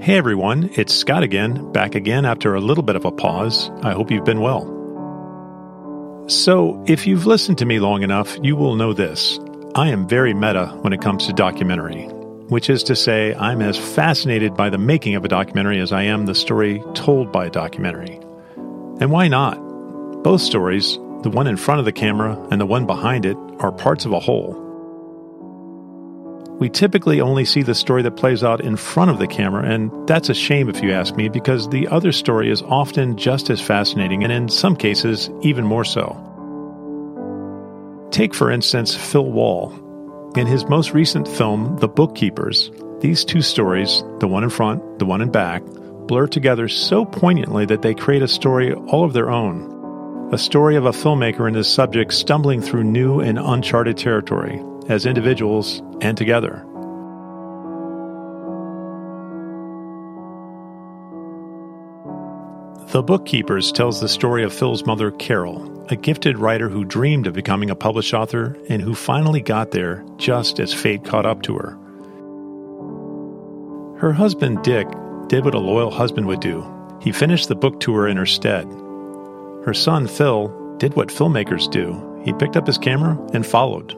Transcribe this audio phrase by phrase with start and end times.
[0.00, 3.68] Hey everyone, it's Scott again, back again after a little bit of a pause.
[3.82, 4.62] I hope you've been well.
[6.28, 9.40] So, if you've listened to me long enough, you will know this.
[9.74, 12.04] I am very meta when it comes to documentary,
[12.48, 16.04] which is to say, I'm as fascinated by the making of a documentary as I
[16.04, 18.20] am the story told by a documentary.
[19.00, 19.56] And why not?
[20.22, 23.72] Both stories, the one in front of the camera and the one behind it, are
[23.72, 24.67] parts of a whole.
[26.58, 29.92] We typically only see the story that plays out in front of the camera, and
[30.08, 33.60] that's a shame if you ask me, because the other story is often just as
[33.60, 36.16] fascinating, and in some cases, even more so.
[38.10, 39.72] Take, for instance, Phil Wall.
[40.36, 45.06] In his most recent film, The Bookkeepers, these two stories, the one in front, the
[45.06, 45.62] one in back,
[46.08, 49.76] blur together so poignantly that they create a story all of their own.
[50.32, 55.06] A story of a filmmaker and his subject stumbling through new and uncharted territory, as
[55.06, 56.64] individuals and together.
[62.92, 67.34] The Bookkeepers tells the story of Phil's mother, Carol, a gifted writer who dreamed of
[67.34, 71.54] becoming a published author and who finally got there just as fate caught up to
[71.56, 71.76] her.
[73.98, 74.88] Her husband, Dick,
[75.26, 76.66] did what a loyal husband would do
[77.00, 78.66] he finished the book tour in her stead.
[79.64, 83.97] Her son, Phil, did what filmmakers do he picked up his camera and followed.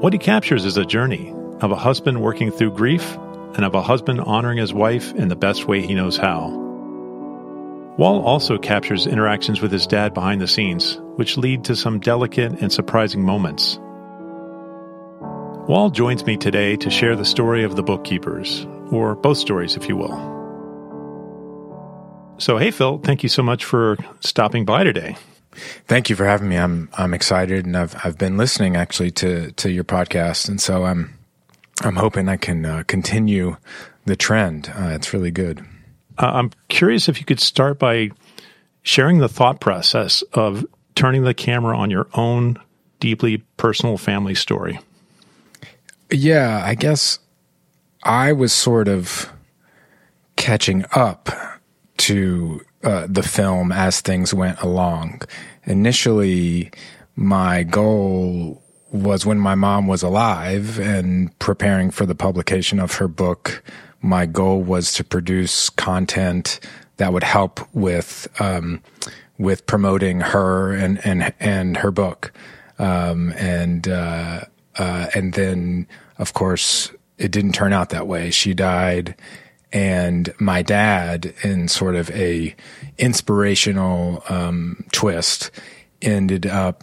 [0.00, 3.18] What he captures is a journey of a husband working through grief
[3.54, 6.48] and of a husband honoring his wife in the best way he knows how.
[7.98, 12.62] Wall also captures interactions with his dad behind the scenes, which lead to some delicate
[12.62, 13.78] and surprising moments.
[15.68, 19.86] Wall joins me today to share the story of the bookkeepers, or both stories, if
[19.86, 20.16] you will.
[22.38, 25.16] So, hey, Phil, thank you so much for stopping by today.
[25.86, 26.56] Thank you for having me.
[26.56, 30.84] I'm I'm excited, and I've I've been listening actually to to your podcast, and so
[30.84, 31.18] I'm
[31.82, 33.56] I'm hoping I can uh, continue
[34.04, 34.72] the trend.
[34.74, 35.64] Uh, it's really good.
[36.18, 38.10] Uh, I'm curious if you could start by
[38.82, 42.56] sharing the thought process of turning the camera on your own
[42.98, 44.78] deeply personal family story.
[46.10, 47.18] Yeah, I guess
[48.02, 49.32] I was sort of
[50.36, 51.28] catching up
[51.98, 55.22] to uh, the film as things went along.
[55.64, 56.70] Initially,
[57.16, 63.08] my goal was when my mom was alive and preparing for the publication of her
[63.08, 63.62] book.
[64.00, 66.58] My goal was to produce content
[66.96, 68.82] that would help with um,
[69.38, 72.32] with promoting her and and and her book,
[72.78, 74.44] um, and uh,
[74.78, 75.86] uh, and then
[76.18, 78.30] of course it didn't turn out that way.
[78.30, 79.14] She died
[79.72, 82.54] and my dad in sort of a
[82.98, 85.50] inspirational um, twist
[86.02, 86.82] ended up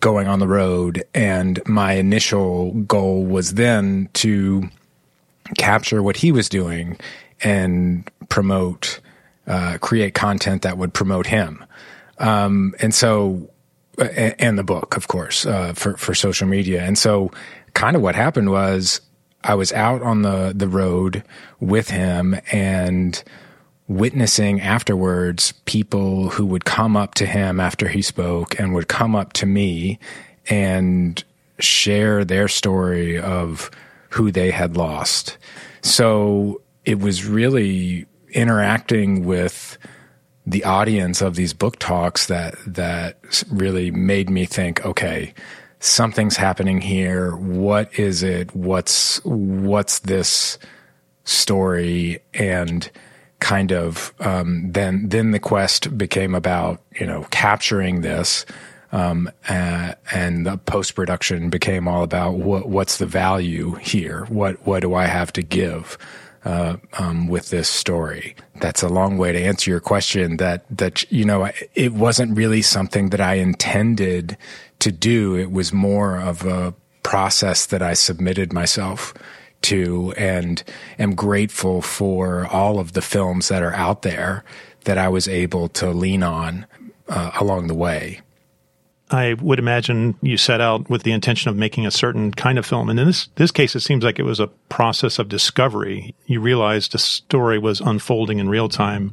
[0.00, 1.04] going on the road.
[1.14, 4.68] And my initial goal was then to
[5.56, 6.98] capture what he was doing
[7.42, 9.00] and promote
[9.46, 11.64] uh, create content that would promote him.
[12.18, 13.48] Um, and so
[13.98, 16.82] and, the book of course uh, for for social media.
[16.82, 17.30] And so
[17.74, 19.00] kind of what happened was
[19.44, 21.24] I was out on the the road
[21.60, 23.22] with him and
[23.88, 29.14] witnessing afterwards people who would come up to him after he spoke and would come
[29.14, 29.98] up to me
[30.48, 31.22] and
[31.58, 33.70] share their story of
[34.10, 35.36] who they had lost.
[35.82, 39.78] So it was really interacting with
[40.46, 45.32] the audience of these book talks that that really made me think okay
[45.82, 47.36] something's happening here.
[47.36, 48.54] What is it?
[48.54, 50.58] What's what's this
[51.24, 52.20] story?
[52.32, 52.88] And
[53.40, 58.46] kind of um, then then the quest became about you know capturing this.
[58.92, 64.26] Um, uh, and the post production became all about what what's the value here?
[64.26, 65.98] What what do I have to give?
[66.44, 68.34] Uh, um, with this story.
[68.56, 70.38] That's a long way to answer your question.
[70.38, 74.36] That that you know, it wasn't really something that I intended
[74.82, 75.36] to do.
[75.36, 79.14] It was more of a process that I submitted myself
[79.62, 80.62] to and
[80.98, 84.44] am grateful for all of the films that are out there
[84.84, 86.66] that I was able to lean on
[87.08, 88.20] uh, along the way.
[89.08, 92.66] I would imagine you set out with the intention of making a certain kind of
[92.66, 92.88] film.
[92.88, 96.14] And in this, this case, it seems like it was a process of discovery.
[96.26, 99.12] You realized a story was unfolding in real time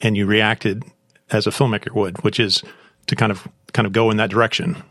[0.00, 0.84] and you reacted
[1.30, 2.62] as a filmmaker would, which is
[3.06, 4.82] to kind of kind of go in that direction.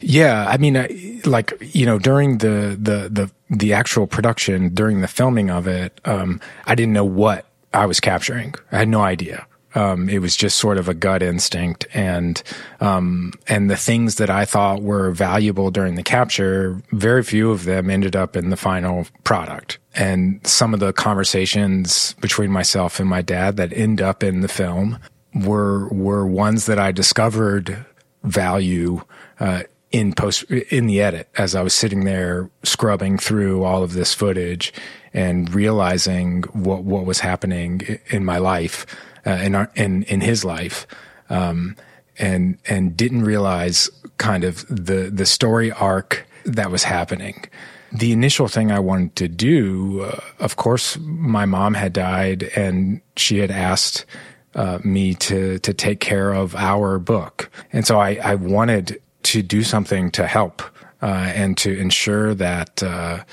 [0.00, 5.08] Yeah, I mean, like you know, during the the the the actual production, during the
[5.08, 8.54] filming of it, um, I didn't know what I was capturing.
[8.70, 9.46] I had no idea.
[9.74, 12.40] Um, it was just sort of a gut instinct, and
[12.80, 17.64] um, and the things that I thought were valuable during the capture, very few of
[17.64, 19.78] them ended up in the final product.
[19.94, 24.48] And some of the conversations between myself and my dad that end up in the
[24.48, 24.98] film
[25.34, 27.84] were were ones that I discovered
[28.22, 29.02] value
[29.40, 33.92] uh, in post in the edit as I was sitting there scrubbing through all of
[33.92, 34.72] this footage
[35.12, 38.86] and realizing what what was happening in my life
[39.26, 40.86] uh, in our, in in his life
[41.30, 41.76] um,
[42.18, 47.44] and and didn't realize kind of the the story arc that was happening.
[47.92, 53.02] The initial thing I wanted to do, uh, of course, my mom had died and
[53.16, 54.06] she had asked
[54.54, 59.42] uh, me to to take care of our book, and so I, I wanted to
[59.42, 60.62] do something to help
[61.00, 63.24] uh, and to ensure that uh,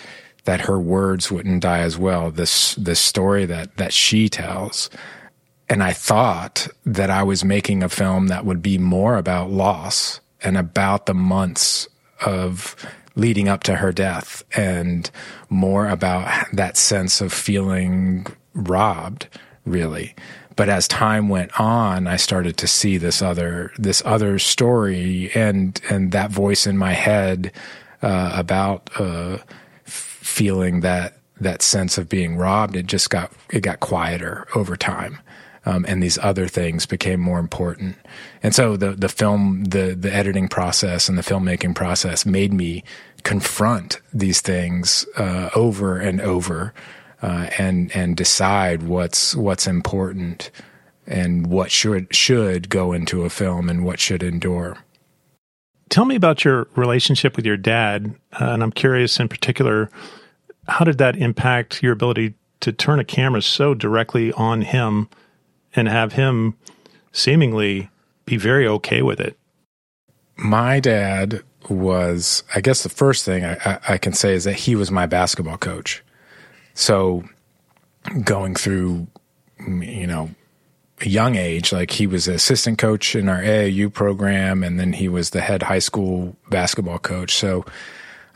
[0.46, 2.32] that her words wouldn't die as well.
[2.32, 4.90] This this story that that she tells,
[5.68, 10.20] and I thought that I was making a film that would be more about loss
[10.42, 11.88] and about the months
[12.26, 12.76] of
[13.16, 15.10] leading up to her death and
[15.50, 19.28] more about that sense of feeling robbed
[19.66, 20.16] really
[20.60, 25.80] but as time went on, I started to see this other this other story and
[25.90, 27.54] and that voice in my head
[28.02, 29.38] uh, about uh,
[29.86, 32.76] feeling that that sense of being robbed.
[32.76, 35.20] It just got it got quieter over time.
[35.66, 37.96] Um, and these other things became more important.
[38.44, 42.84] And so the the film, the the editing process and the filmmaking process made me
[43.24, 46.74] confront these things uh, over and over
[47.22, 50.52] uh, and and decide what's what's important
[51.08, 54.78] and what should should go into a film and what should endure.
[55.90, 59.90] Tell me about your relationship with your dad, uh, and I'm curious in particular,
[60.68, 65.10] how did that impact your ability to turn a camera so directly on him
[65.76, 66.56] and have him
[67.12, 67.90] seemingly
[68.26, 69.38] be very okay with it?
[70.38, 74.76] My dad was, I guess, the first thing I, I can say is that he
[74.76, 76.04] was my basketball coach.
[76.80, 77.26] So
[78.24, 79.08] going through,
[79.68, 80.30] you know,
[81.02, 85.10] a young age, like he was assistant coach in our AAU program, and then he
[85.10, 87.36] was the head high school basketball coach.
[87.36, 87.66] So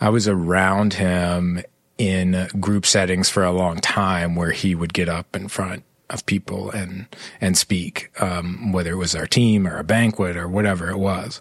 [0.01, 1.63] I was around him
[1.97, 6.25] in group settings for a long time where he would get up in front of
[6.25, 7.07] people and
[7.39, 11.39] and speak, um, whether it was our team or a banquet or whatever it was.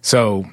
[0.00, 0.46] So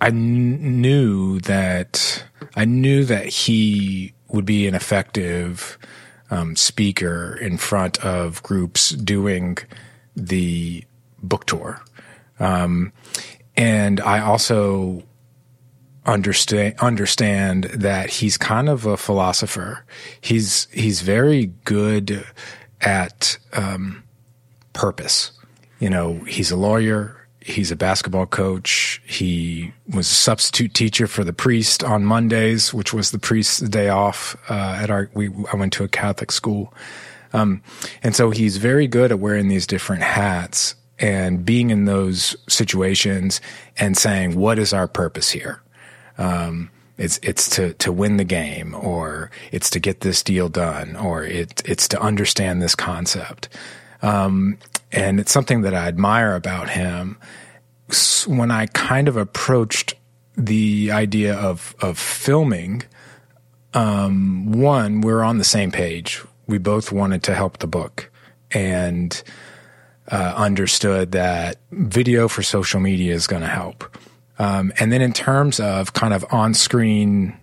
[0.00, 2.24] I kn- knew that
[2.56, 5.78] I knew that he would be an effective
[6.30, 9.58] um, speaker in front of groups doing
[10.16, 10.84] the
[11.22, 11.82] book tour.
[12.40, 12.92] Um,
[13.56, 15.04] and I also
[16.06, 19.84] understand understand that he's kind of a philosopher.
[20.20, 22.26] He's he's very good
[22.80, 24.02] at um,
[24.72, 25.32] purpose.
[25.78, 27.23] You know, he's a lawyer.
[27.44, 29.02] He's a basketball coach.
[29.04, 33.90] He was a substitute teacher for the priest on Mondays, which was the priest's day
[33.90, 35.10] off uh, at our.
[35.12, 36.72] We I went to a Catholic school,
[37.34, 37.62] um,
[38.02, 43.42] and so he's very good at wearing these different hats and being in those situations
[43.76, 45.60] and saying, "What is our purpose here?"
[46.16, 50.96] Um, it's it's to to win the game, or it's to get this deal done,
[50.96, 53.50] or it it's to understand this concept.
[54.00, 54.56] Um,
[54.94, 57.18] and it's something that I admire about him.
[58.26, 59.94] When I kind of approached
[60.36, 62.84] the idea of of filming,
[63.74, 66.22] um, one, we're on the same page.
[66.46, 68.10] We both wanted to help the book,
[68.52, 69.22] and
[70.10, 73.96] uh, understood that video for social media is going to help.
[74.38, 77.36] Um, and then in terms of kind of on screen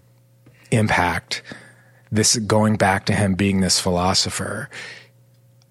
[0.71, 1.43] impact,
[2.11, 4.69] this going back to him being this philosopher,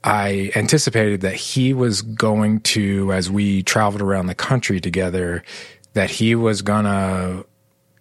[0.03, 5.43] I anticipated that he was going to, as we traveled around the country together,
[5.93, 7.45] that he was to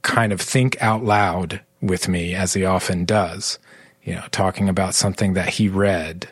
[0.02, 3.60] kind of think out loud with me, as he often does,
[4.04, 6.28] you know, talking about something that he read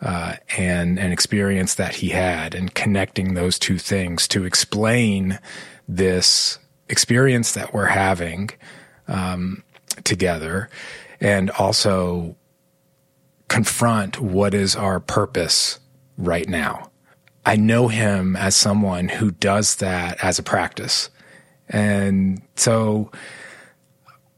[0.00, 5.38] uh, and an experience that he had, and connecting those two things to explain
[5.88, 6.58] this
[6.88, 8.50] experience that we're having
[9.08, 9.64] um,
[10.04, 10.68] together,
[11.20, 12.36] and also
[13.48, 15.80] confront what is our purpose
[16.16, 16.90] right now.
[17.44, 21.08] I know him as someone who does that as a practice.
[21.68, 23.10] And so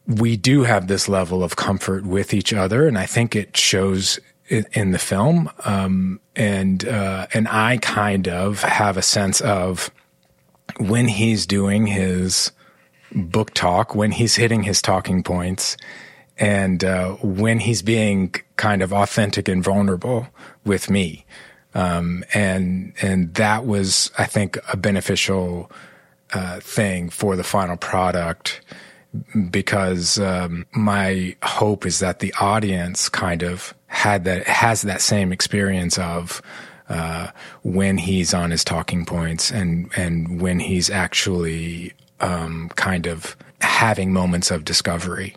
[0.07, 2.87] we do have this level of comfort with each other.
[2.87, 5.51] And I think it shows in, the film.
[5.65, 9.91] Um, and, uh, and I kind of have a sense of
[10.79, 12.53] when he's doing his
[13.13, 15.77] book talk, when he's hitting his talking points,
[16.41, 20.27] and uh, when he's being kind of authentic and vulnerable
[20.65, 21.25] with me,
[21.73, 25.71] Um, and and that was, I think, a beneficial
[26.35, 28.61] uh, thing for the final product.
[29.51, 35.33] Because um, my hope is that the audience kind of had that has that same
[35.33, 36.43] experience of
[36.89, 37.31] uh,
[37.63, 44.13] when he's on his talking points and and when he's actually um, kind of having
[44.13, 45.35] moments of discovery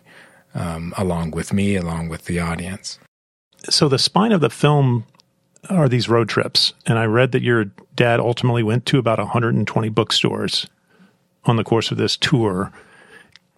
[0.54, 2.98] um, along with me, along with the audience.
[3.68, 5.06] So the spine of the film
[5.70, 9.88] are these road trips, and I read that your dad ultimately went to about 120
[9.88, 10.66] bookstores
[11.44, 12.72] on the course of this tour.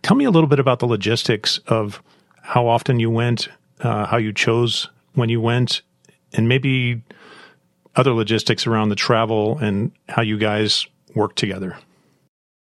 [0.03, 2.03] Tell me a little bit about the logistics of
[2.43, 3.49] how often you went,
[3.81, 5.83] uh, how you chose when you went,
[6.33, 7.03] and maybe
[7.97, 11.77] other logistics around the travel and how you guys worked together.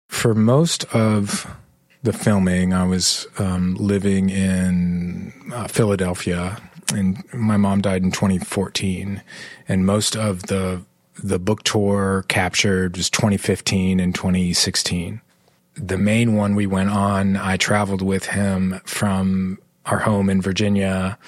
[0.08, 1.52] For most of
[2.02, 6.60] the filming, I was um, living in uh, Philadelphia,
[6.94, 9.22] and my mom died in 2014.
[9.68, 10.82] And most of the
[11.22, 15.20] the book tour captured was 2015 and 2016.
[15.74, 21.18] The main one we went on, I traveled with him from our home in Virginia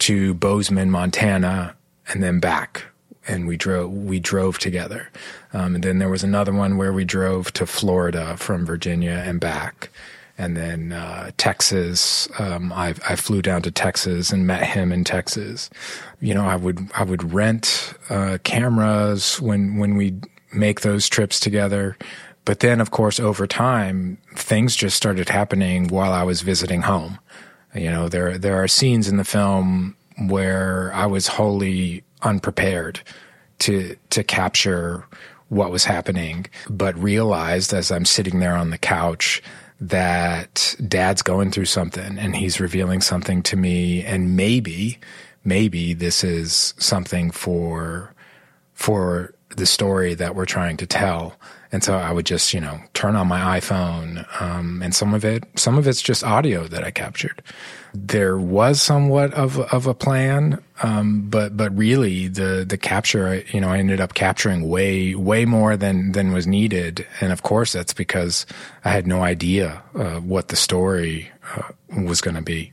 [0.00, 1.76] to Bozeman, Montana,
[2.08, 2.84] and then back.
[3.26, 5.10] And we drove we drove together.
[5.52, 9.40] Um, and then there was another one where we drove to Florida from Virginia and
[9.40, 9.90] back
[10.38, 12.28] and then uh, Texas.
[12.38, 15.70] Um, I, I flew down to Texas and met him in Texas.
[16.20, 20.14] You know, I would I would rent uh, cameras when when we
[20.52, 21.96] make those trips together.
[22.44, 27.18] But then, of course, over time, things just started happening while I was visiting home.
[27.74, 33.00] You know, there there are scenes in the film where I was wholly unprepared
[33.60, 35.06] to to capture
[35.48, 39.42] what was happening, but realized as I'm sitting there on the couch
[39.80, 44.02] that dad's going through something and he's revealing something to me.
[44.04, 44.98] And maybe
[45.44, 48.14] maybe this is something for
[48.74, 51.36] for the story that we're trying to tell
[51.72, 55.24] and so I would just, you know, turn on my iPhone, um, and some of
[55.24, 57.42] it, some of it's just audio that I captured.
[57.94, 63.60] There was somewhat of of a plan, um, but but really the the capture, you
[63.60, 67.72] know, I ended up capturing way way more than than was needed, and of course
[67.72, 68.44] that's because
[68.84, 71.62] I had no idea uh, what the story uh,
[72.02, 72.72] was going to be.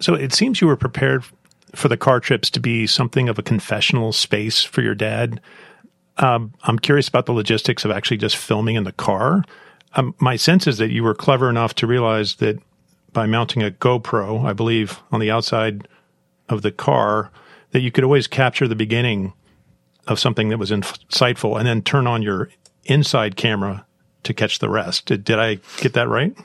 [0.00, 1.24] So it seems you were prepared
[1.74, 5.40] for the car trips to be something of a confessional space for your dad
[6.18, 9.44] um, I'm curious about the logistics of actually just filming in the car.
[9.94, 12.58] Um, my sense is that you were clever enough to realize that
[13.12, 15.88] by mounting a GoPro, I believe, on the outside
[16.48, 17.30] of the car,
[17.70, 19.32] that you could always capture the beginning
[20.06, 22.50] of something that was insightful and then turn on your
[22.84, 23.84] inside camera
[24.22, 25.06] to catch the rest.
[25.06, 26.36] Did, did I get that right?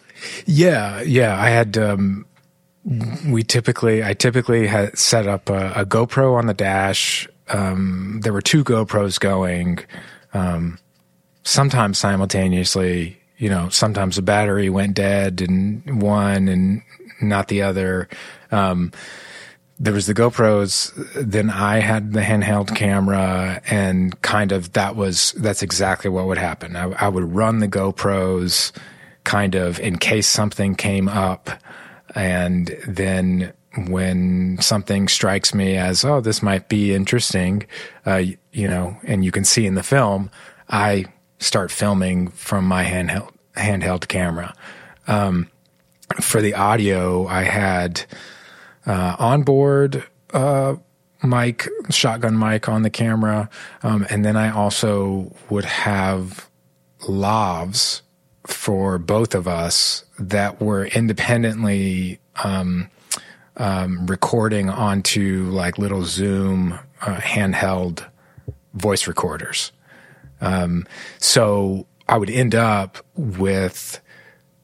[0.46, 1.40] Yeah, yeah.
[1.40, 2.26] I had, um,
[3.28, 8.34] we typically, I typically had set up a, a GoPro on the dash um, there
[8.34, 9.80] were two GoPros going,
[10.34, 10.80] um,
[11.44, 13.18] sometimes simultaneously.
[13.38, 16.84] You know, sometimes the battery went dead and one and
[17.22, 18.08] not the other.
[18.52, 18.92] Um,
[19.80, 20.94] there was the GoPros.
[21.16, 26.38] Then I had the handheld camera, and kind of that was that's exactly what would
[26.38, 26.76] happen.
[26.76, 28.72] I, I would run the GoPros,
[29.24, 31.50] kind of in case something came up,
[32.14, 33.54] and then
[33.88, 37.66] when something strikes me as, oh, this might be interesting,
[38.06, 40.30] uh, you know, and you can see in the film,
[40.70, 41.06] I
[41.40, 44.54] start filming from my handheld handheld camera.
[45.08, 45.50] Um,
[46.20, 48.04] for the audio, I had
[48.86, 50.76] uh, onboard uh,
[51.24, 53.50] mic, shotgun mic on the camera,
[53.84, 56.50] um, and then I also would have
[57.02, 58.02] lavs
[58.46, 62.20] for both of us that were independently.
[62.44, 62.90] Um,
[63.58, 68.06] um, recording onto like little Zoom uh, handheld
[68.74, 69.72] voice recorders.
[70.40, 70.88] Um,
[71.20, 74.02] so I would end up with,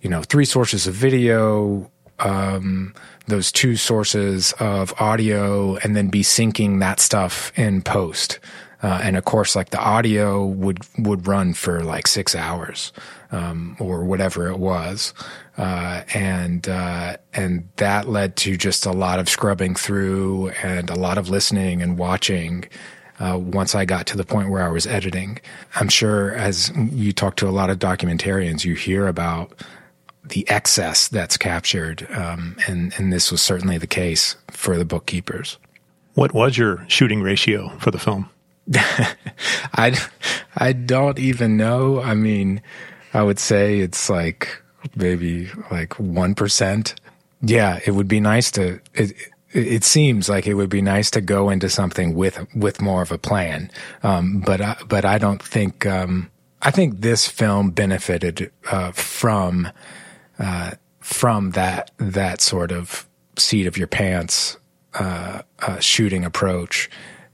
[0.01, 2.93] you know, three sources of video, um,
[3.27, 8.39] those two sources of audio, and then be syncing that stuff in post.
[8.83, 12.93] Uh, and of course, like the audio would would run for like six hours
[13.31, 15.13] um, or whatever it was,
[15.57, 20.95] uh, and uh, and that led to just a lot of scrubbing through and a
[20.95, 22.65] lot of listening and watching.
[23.19, 25.39] Uh, once I got to the point where I was editing,
[25.73, 29.63] I'm sure as you talk to a lot of documentarians, you hear about
[30.23, 35.57] the excess that's captured, um, and and this was certainly the case for the bookkeepers.
[36.13, 38.29] What was your shooting ratio for the film?
[39.73, 39.97] I
[40.55, 42.01] I don't even know.
[42.01, 42.61] I mean,
[43.13, 44.61] I would say it's like
[44.95, 46.95] maybe like 1%.
[47.41, 49.13] Yeah, it would be nice to, it,
[49.53, 53.11] it seems like it would be nice to go into something with with more of
[53.11, 53.71] a plan.
[54.03, 56.29] Um, but I, but I don't think um,
[56.61, 59.69] I think this film benefited uh, from
[60.39, 64.57] uh, from that that sort of seat of your pants
[64.95, 66.89] uh, uh shooting approach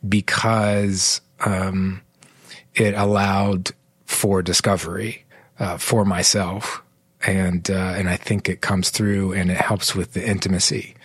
[0.07, 2.01] because um,
[2.75, 3.71] it allowed
[4.05, 5.25] for discovery
[5.59, 6.82] uh, for myself,
[7.25, 10.95] and uh, and I think it comes through and it helps with the intimacy.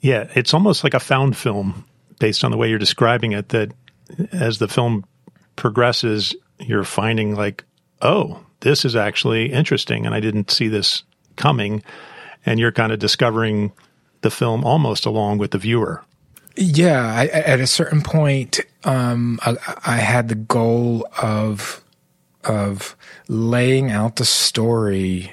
[0.00, 1.84] Yeah, it's almost like a found film
[2.18, 3.50] based on the way you're describing it.
[3.50, 3.72] That
[4.32, 5.04] as the film
[5.56, 7.64] progresses, you're finding like,
[8.02, 11.02] oh, this is actually interesting, and I didn't see this
[11.36, 11.82] coming,
[12.44, 13.72] and you're kind of discovering
[14.22, 16.02] the film almost along with the viewer.
[16.56, 21.84] Yeah, I, at a certain point, um, I, I, had the goal of
[22.48, 22.96] of
[23.28, 25.32] laying out the story.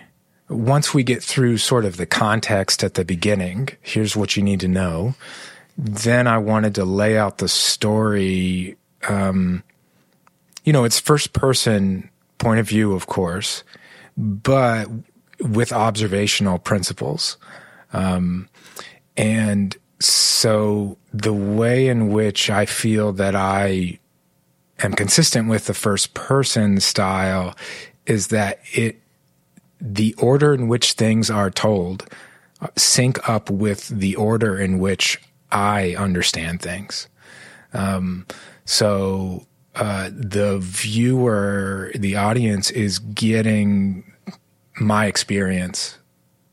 [0.50, 4.60] Once we get through sort of the context at the beginning, here's what you need
[4.60, 5.16] to know.
[5.78, 8.78] Then I wanted to lay out the story.
[9.08, 9.64] Um,
[10.64, 13.64] you know, it's first person point of view, of course,
[14.18, 14.88] but
[15.40, 17.38] with observational principles.
[17.92, 18.50] Um,
[19.18, 24.00] and so the way in which I feel that I
[24.86, 27.56] am consistent with the first person style
[28.06, 29.00] is that it
[29.80, 32.08] the order in which things are told
[32.62, 35.22] uh, sync up with the order in which
[35.52, 37.08] I understand things.
[37.74, 38.26] Um,
[38.66, 44.14] so uh, the viewer, the audience is getting
[44.80, 45.98] my experience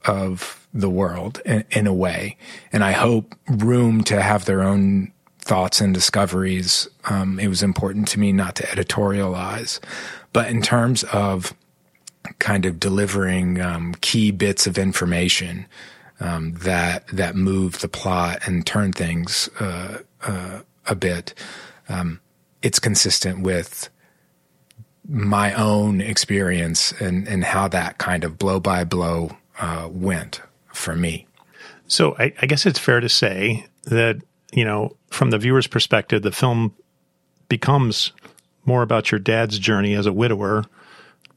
[0.07, 2.37] of the world in, in a way.
[2.73, 6.89] And I hope room to have their own thoughts and discoveries.
[7.09, 9.81] Um, it was important to me not to editorialize.
[10.33, 11.55] But in terms of
[12.39, 15.67] kind of delivering um, key bits of information
[16.21, 21.35] um, that that move the plot and turn things uh, uh, a bit,
[21.89, 22.21] um,
[22.63, 23.89] it's consistent with
[25.09, 30.41] my own experience and, and how that kind of blow by blow uh, went
[30.73, 31.27] for me.
[31.89, 34.21] So I, I guess it's fair to say that,
[34.53, 36.75] you know, from the viewer's perspective, the film
[37.49, 38.13] becomes
[38.65, 40.65] more about your dad's journey as a widower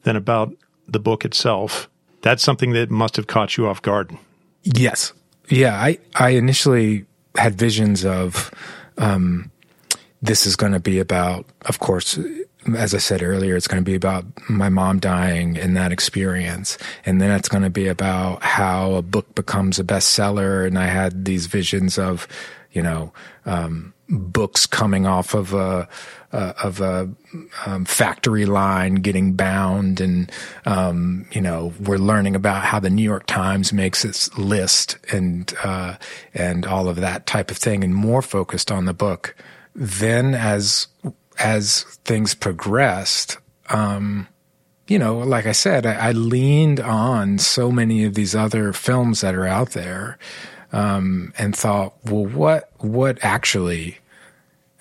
[0.02, 0.54] than about
[0.86, 1.88] the book itself.
[2.22, 4.16] That's something that must have caught you off guard.
[4.62, 5.12] Yes.
[5.48, 5.74] Yeah.
[5.74, 8.50] I, I initially had visions of
[8.98, 9.50] um,
[10.22, 12.18] this is going to be about, of course,
[12.76, 16.78] as I said earlier, it's going to be about my mom dying and that experience.
[17.04, 20.66] And then it's going to be about how a book becomes a bestseller.
[20.66, 22.26] And I had these visions of,
[22.74, 23.12] you know,
[23.46, 25.88] um, books coming off of a,
[26.32, 27.08] uh, of a
[27.64, 30.00] um, factory line getting bound.
[30.00, 30.30] And,
[30.66, 35.52] um, you know, we're learning about how the New York Times makes its list and,
[35.62, 35.94] uh,
[36.34, 39.34] and all of that type of thing and more focused on the book.
[39.74, 40.88] Then as
[41.38, 44.28] as things progressed, um,
[44.86, 49.22] you know, like I said, I, I, leaned on so many of these other films
[49.22, 50.18] that are out there,
[50.74, 53.98] um, and thought, well, what what actually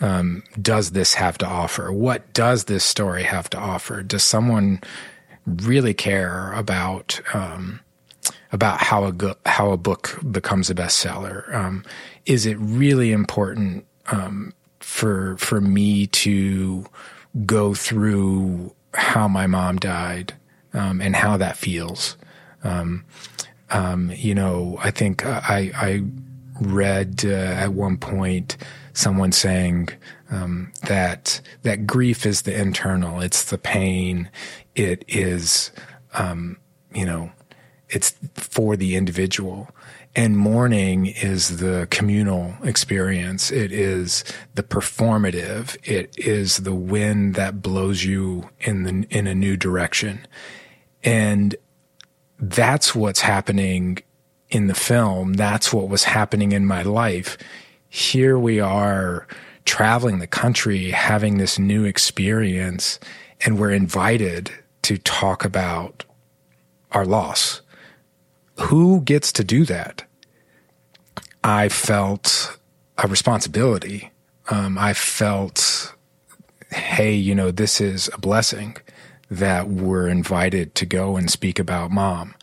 [0.02, 1.92] um, does this have to offer?
[1.92, 4.04] What does this story have to offer?
[4.04, 4.82] Does someone
[5.46, 7.80] really care about um,
[8.52, 11.54] about how a go- how a book becomes a bestseller?
[11.54, 11.86] Um,
[12.26, 16.86] is it really important um, for for me to
[17.46, 20.34] go through how my mom died
[20.74, 22.18] um, and how that feels.
[22.64, 23.06] Um,
[23.74, 26.04] um, you know, I think I, I
[26.62, 28.56] read uh, at one point
[28.94, 29.90] someone saying
[30.30, 34.30] um, that that grief is the internal, it's the pain,
[34.76, 35.72] it is,
[36.14, 36.58] um,
[36.94, 37.32] you know,
[37.90, 39.70] it's for the individual.
[40.16, 43.52] And mourning is the communal experience.
[43.52, 45.76] It is the performative.
[45.84, 50.28] It is the wind that blows you in the, in a new direction.
[51.04, 51.56] And
[52.50, 54.00] that's what's happening
[54.50, 55.34] in the film.
[55.34, 57.38] That's what was happening in my life.
[57.90, 59.28] Here we are
[59.66, 63.00] traveling the country, having this new experience,
[63.46, 64.52] and we're invited
[64.84, 66.04] to talk about
[66.92, 67.62] our loss
[68.58, 70.04] who gets to do that?
[71.44, 72.58] I felt
[72.98, 74.12] a responsibility.
[74.50, 75.94] Um, I felt,
[76.72, 78.78] hey, you know, this is a blessing
[79.38, 82.36] that we're invited to go and speak about mom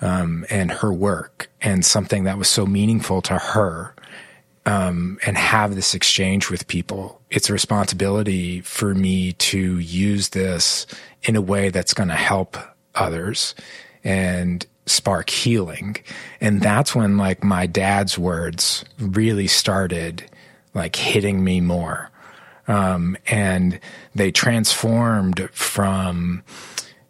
[0.00, 3.94] um, and her work and something that was so meaningful to her
[4.66, 7.20] um, and have this exchange with people.
[7.30, 10.86] It's a responsibility for me to use this
[11.22, 12.56] in a way that's going to help
[12.94, 13.54] others.
[14.02, 15.96] And spark healing.
[16.40, 20.30] And that's when like my dad's words really started
[20.74, 22.10] like hitting me more.
[22.68, 23.78] Um, and
[24.14, 26.42] they transformed from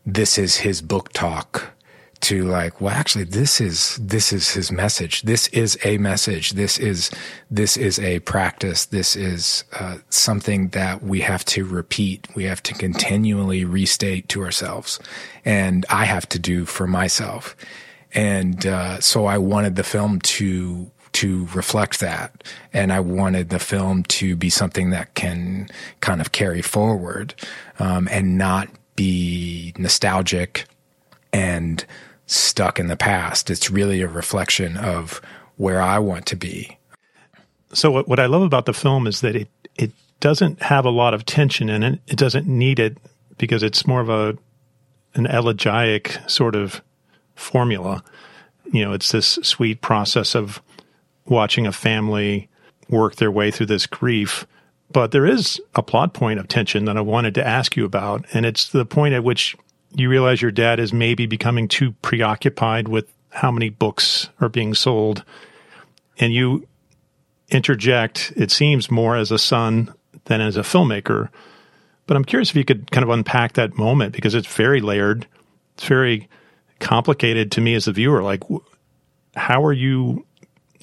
[0.04, 1.76] this is his book talk
[2.18, 5.22] to like well actually this is this is his message.
[5.22, 6.52] This is a message.
[6.52, 7.10] This is
[7.50, 8.86] this is a practice.
[8.86, 12.26] This is uh, something that we have to repeat.
[12.34, 14.98] We have to continually restate to ourselves.
[15.44, 17.56] And i have to do for myself.
[18.14, 23.58] And uh, so i wanted the film to to reflect that and i wanted the
[23.58, 25.68] film to be something that can
[26.00, 27.34] kind of carry forward
[27.78, 30.66] um, and not be nostalgic
[31.32, 31.84] and
[32.26, 33.50] stuck in the past.
[33.50, 35.20] It's really a reflection of
[35.56, 36.78] where I want to be.
[37.72, 40.90] So what, what I love about the film is that it it doesn't have a
[40.90, 42.00] lot of tension in it.
[42.06, 42.96] It doesn't need it
[43.38, 44.36] because it's more of a
[45.14, 46.82] an elegiac sort of
[47.34, 48.02] formula.
[48.72, 50.60] You know, it's this sweet process of
[51.26, 52.48] watching a family
[52.88, 54.46] work their way through this grief.
[54.90, 58.24] But there is a plot point of tension that I wanted to ask you about,
[58.32, 59.56] and it's the point at which
[59.94, 64.74] you realize your dad is maybe becoming too preoccupied with how many books are being
[64.74, 65.24] sold,
[66.18, 66.66] and you
[67.50, 69.92] interject, it seems, more as a son
[70.24, 71.28] than as a filmmaker.
[72.06, 75.26] But I'm curious if you could kind of unpack that moment because it's very layered.
[75.74, 76.28] It's very
[76.78, 78.22] complicated to me as a viewer.
[78.22, 78.42] Like,
[79.34, 80.24] how are you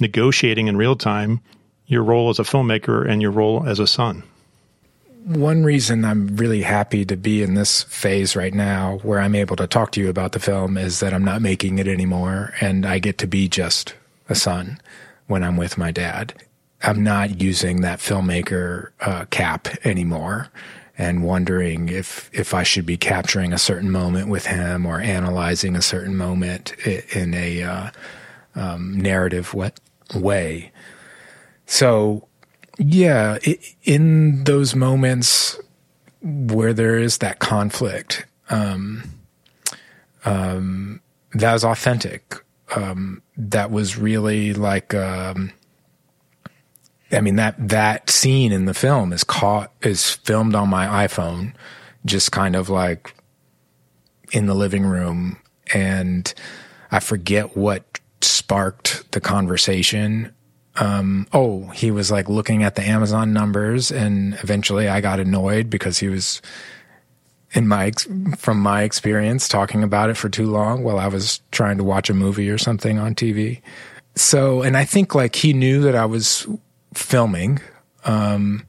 [0.04, 1.42] negotiating in real time
[1.88, 4.24] your role as a filmmaker and your role as a son?
[5.26, 9.56] one reason I'm really happy to be in this phase right now where I'm able
[9.56, 12.86] to talk to you about the film is that I'm not making it anymore and
[12.86, 13.96] I get to be just
[14.28, 14.80] a son
[15.28, 16.34] when I'm with my dad.
[16.82, 20.50] I'm not using that filmmaker uh, cap anymore
[20.98, 25.76] and wondering if if I should be capturing a certain moment with him or analyzing
[25.76, 27.90] a certain moment in a uh,
[28.56, 29.54] um, narrative
[30.16, 30.72] way.
[31.66, 32.28] So
[32.78, 33.38] yeah,
[33.84, 35.60] in those moments
[36.22, 39.04] where there is that conflict, um,
[40.26, 41.02] um,
[41.34, 42.36] that was authentic.
[42.76, 45.52] Um, that was really like, um,
[47.12, 51.54] I mean that that scene in the film is caught is filmed on my iPhone,
[52.06, 53.14] just kind of like
[54.32, 55.38] in the living room,
[55.74, 56.34] and
[56.92, 60.34] I forget what sparked the conversation
[60.76, 65.70] um, oh, he was like looking at the Amazon numbers, and eventually I got annoyed
[65.70, 66.42] because he was,
[67.52, 67.92] in my
[68.38, 72.10] from my experience, talking about it for too long while I was trying to watch
[72.10, 73.62] a movie or something on TV.
[74.16, 76.48] So, and I think like he knew that I was
[76.96, 77.60] filming,
[78.06, 78.66] um,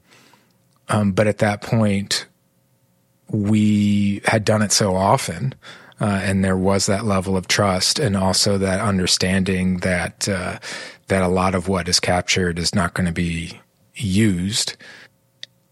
[0.89, 2.27] um, but at that point,
[3.29, 5.55] we had done it so often.
[5.99, 10.59] Uh, and there was that level of trust and also that understanding that uh,
[11.07, 13.59] that a lot of what is captured is not going to be
[13.95, 14.75] used.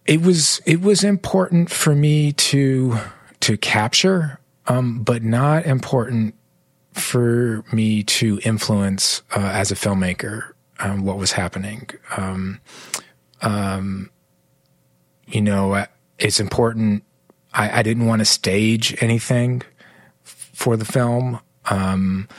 [0.05, 2.97] It was it was important for me to
[3.41, 6.35] to capture, um, but not important
[6.93, 11.89] for me to influence uh, as a filmmaker um, what was happening.
[12.15, 12.61] Um,
[13.41, 14.09] um
[15.25, 15.85] you know,
[16.19, 17.03] it's important.
[17.53, 19.63] I, I didn't want to stage anything
[20.63, 21.41] for the film.
[21.69, 22.29] Um,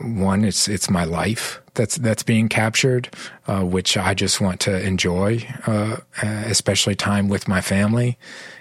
[0.00, 3.08] one, it's it's my life that's that's being captured,
[3.46, 8.18] uh, which I just want to enjoy, uh, especially time with my family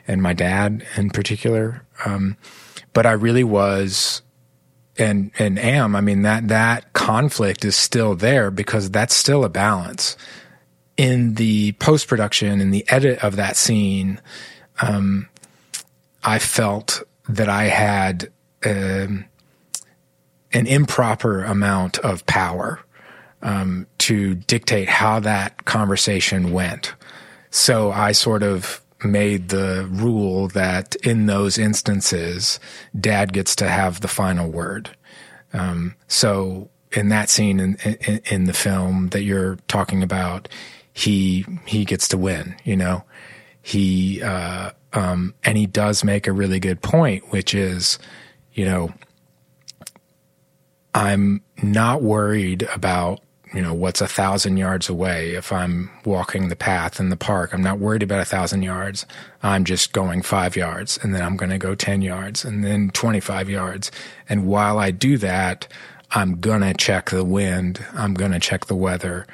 [0.07, 1.83] and my dad in particular.
[2.05, 2.37] Um,
[2.93, 4.21] but I really was
[4.99, 5.95] and and am.
[5.95, 10.15] I mean that that conflict is still there because that's still a balance
[10.95, 14.21] in the post production in the edit of that scene.
[14.79, 15.27] Um,
[16.23, 18.31] I felt that I had.
[18.65, 19.25] Um,
[20.53, 22.79] an improper amount of power
[23.41, 26.93] um, to dictate how that conversation went.
[27.49, 32.59] So I sort of made the rule that in those instances,
[32.99, 34.89] dad gets to have the final word.
[35.53, 40.47] Um, so in that scene in, in, in, the film that you're talking about,
[40.93, 42.55] he he gets to win.
[42.63, 43.03] You know,
[43.61, 47.97] he uh, um, and he does make a really good point, which is,
[48.53, 48.93] you know,
[50.93, 53.21] I'm not worried about
[53.53, 57.53] you know what's a thousand yards away if i'm walking the path in the park.
[57.53, 59.05] I'm not worried about a thousand yards.
[59.43, 62.89] I'm just going five yards and then i'm going to go 10 yards and then
[62.91, 63.91] 25 yards.
[64.29, 65.67] And while i do that
[66.11, 69.27] i'm going to check the wind i'm going to check the weather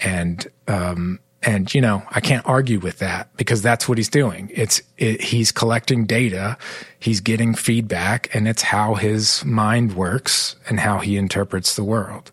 [0.00, 4.50] and um, and you know, I can't argue with that because that's what he's doing.
[4.54, 6.56] It's it, he's collecting data,
[6.98, 12.30] he's getting feedback, and it's how his mind works and how he interprets the world.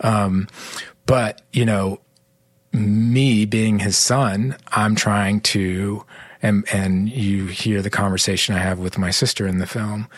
[0.00, 0.48] Um,
[1.06, 2.00] but you know,
[2.72, 6.04] me being his son, I'm trying to,
[6.42, 10.08] and and you hear the conversation I have with my sister in the film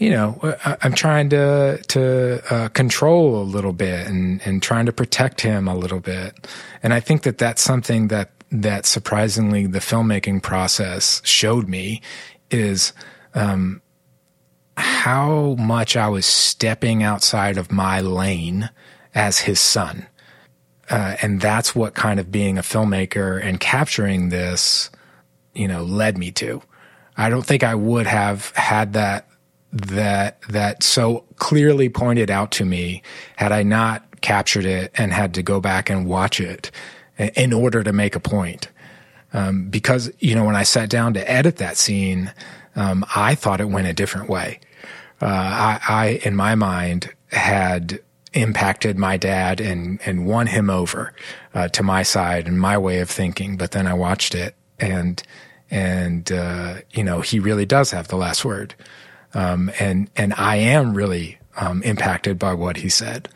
[0.00, 4.92] you know, I'm trying to to uh, control a little bit and and trying to
[4.92, 6.48] protect him a little bit.
[6.82, 12.00] And I think that that's something that that surprisingly the filmmaking process showed me
[12.50, 12.94] is
[13.34, 13.82] um,
[14.78, 18.70] how much I was stepping outside of my lane
[19.14, 20.06] as his son.
[20.88, 24.90] Uh, and that's what kind of being a filmmaker and capturing this,
[25.54, 26.62] you know, led me to.
[27.18, 29.29] I don't think I would have had that
[29.72, 33.02] that that so clearly pointed out to me
[33.36, 36.70] had I not captured it and had to go back and watch it
[37.18, 38.68] in order to make a point.
[39.32, 42.32] Um, because you know when I sat down to edit that scene,
[42.74, 44.60] um, I thought it went a different way.
[45.22, 48.00] Uh, I, I, in my mind, had
[48.32, 51.12] impacted my dad and and won him over
[51.54, 53.56] uh, to my side and my way of thinking.
[53.56, 55.22] But then I watched it and
[55.70, 58.74] and uh, you know he really does have the last word.
[59.34, 63.28] Um, and, and I am really, um, impacted by what he said.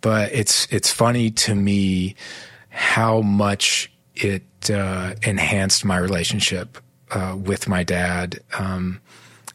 [0.00, 2.16] But it's, it's funny to me
[2.68, 6.78] how much it, uh, enhanced my relationship,
[7.10, 9.00] uh, with my dad, um,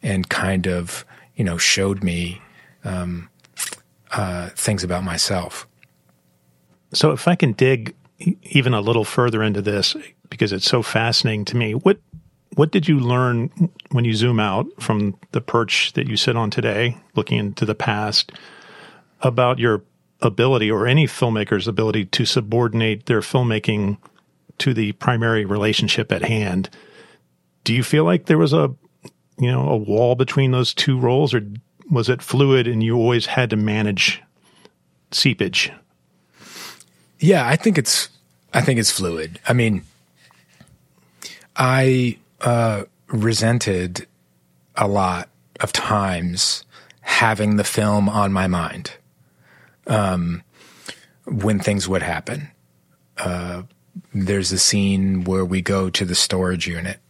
[0.02, 1.04] and kind of,
[1.36, 2.40] you know, showed me,
[2.84, 3.28] um,
[4.12, 5.66] uh, things about myself.
[6.92, 7.94] So if I can dig
[8.42, 9.96] even a little further into this
[10.30, 11.98] because it's so fascinating to me, what
[12.58, 16.50] what did you learn when you zoom out from the perch that you sit on
[16.50, 18.32] today, looking into the past,
[19.22, 19.84] about your
[20.22, 23.96] ability or any filmmaker's ability to subordinate their filmmaking
[24.58, 26.68] to the primary relationship at hand?
[27.62, 28.74] Do you feel like there was a
[29.38, 31.46] you know a wall between those two roles, or
[31.92, 34.20] was it fluid and you always had to manage
[35.12, 35.70] seepage?
[37.20, 38.08] Yeah, I think it's
[38.52, 39.38] I think it's fluid.
[39.46, 39.84] I mean,
[41.54, 44.06] I uh, resented
[44.76, 45.28] a lot
[45.60, 46.64] of times
[47.00, 48.92] having the film on my mind
[49.86, 50.42] um,
[51.26, 52.50] when things would happen.
[53.16, 53.62] Uh,
[54.14, 57.00] there's a scene where we go to the storage unit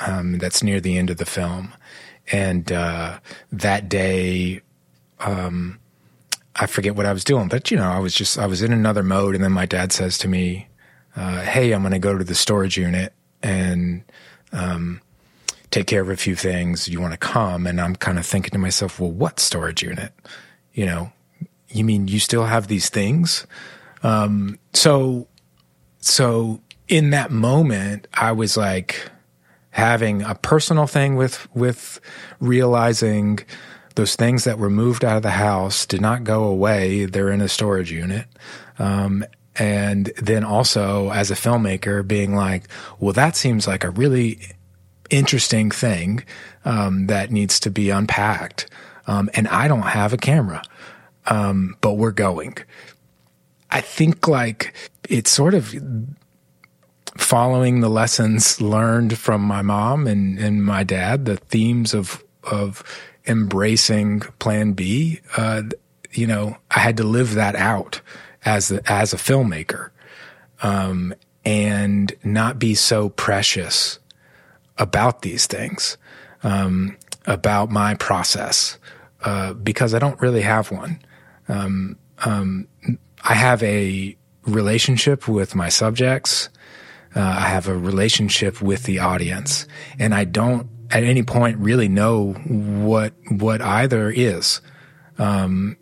[0.00, 1.72] um, that's near the end of the film.
[2.30, 3.18] And uh,
[3.50, 4.60] that day,
[5.20, 5.78] um,
[6.54, 8.72] I forget what I was doing, but you know, I was just, I was in
[8.72, 9.34] another mode.
[9.34, 10.68] And then my dad says to me,
[11.16, 14.04] uh, Hey, I'm going to go to the storage unit and
[14.52, 15.00] um,
[15.70, 16.88] take care of a few things.
[16.88, 17.66] You want to come.
[17.66, 20.12] And I'm kind of thinking to myself, well, what storage unit?
[20.72, 21.12] You know,
[21.68, 23.46] you mean you still have these things?
[24.02, 25.26] Um, so,
[26.00, 29.10] so in that moment, I was like
[29.70, 32.00] having a personal thing with, with
[32.40, 33.40] realizing
[33.94, 37.04] those things that were moved out of the house did not go away.
[37.06, 38.26] They're in a storage unit.
[38.78, 39.24] Um,
[39.56, 42.68] and then also as a filmmaker being like,
[43.00, 44.40] well, that seems like a really
[45.10, 46.24] interesting thing
[46.64, 48.68] um, that needs to be unpacked.
[49.06, 50.62] Um, and I don't have a camera,
[51.26, 52.56] um, but we're going.
[53.70, 54.74] I think like
[55.08, 55.74] it's sort of
[57.16, 62.82] following the lessons learned from my mom and, and my dad, the themes of of
[63.26, 65.20] embracing Plan B.
[65.36, 65.62] Uh,
[66.12, 68.00] you know, I had to live that out
[68.44, 69.90] as a, as a filmmaker,
[70.62, 73.98] um, and not be so precious
[74.78, 75.96] about these things,
[76.42, 78.78] um, about my process,
[79.24, 81.00] uh, because I don't really have one.
[81.48, 82.68] Um, um
[83.24, 86.48] I have a relationship with my subjects.
[87.14, 89.66] Uh, I have a relationship with the audience,
[89.98, 94.60] and I don't at any point really know what what either is.
[95.18, 95.76] Um,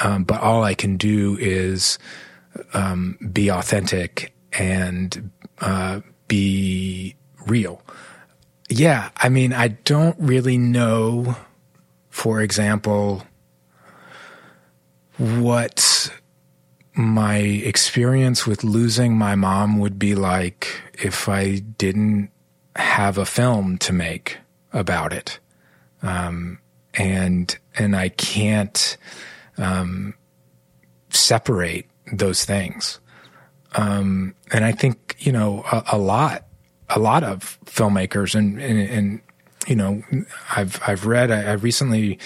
[0.00, 1.98] um, but all I can do is
[2.72, 5.30] um, be authentic and
[5.60, 7.82] uh, be real.
[8.68, 11.36] Yeah, I mean, I don't really know,
[12.10, 13.22] for example,
[15.18, 16.10] what
[16.94, 22.30] my experience with losing my mom would be like if I didn't
[22.76, 24.38] have a film to make
[24.72, 25.38] about it.
[26.02, 26.58] Um,
[26.94, 28.96] and and I can't
[29.58, 30.14] um,
[31.10, 33.00] separate those things.
[33.76, 36.46] Um, and I think you know a, a, lot,
[36.90, 39.20] a lot of filmmakers, and, and, and
[39.66, 40.02] you know,
[40.54, 42.18] I've I've read, I, I recently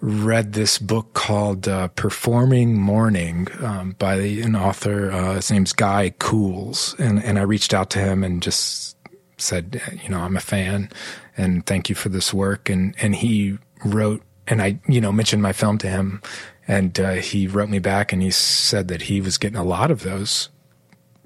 [0.00, 5.10] read this book called uh, Performing Mourning um, by an author.
[5.10, 8.96] Uh, his name's Guy Cools, and and I reached out to him and just
[9.38, 10.90] said, you know, I'm a fan,
[11.36, 12.68] and thank you for this work.
[12.68, 16.20] And and he wrote, and I you know mentioned my film to him,
[16.68, 19.90] and uh, he wrote me back, and he said that he was getting a lot
[19.90, 20.48] of those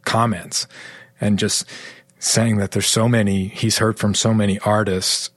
[0.04, 0.66] comments,
[1.20, 1.66] and just
[2.18, 3.48] saying that there's so many.
[3.48, 5.30] He's heard from so many artists